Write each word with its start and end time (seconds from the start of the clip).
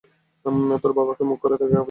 তোর 0.83 0.91
বাবাকে 0.93 1.23
মুখ 1.23 1.37
কি 1.37 1.41
করে 1.41 1.55
দেখাবি? 1.55 1.79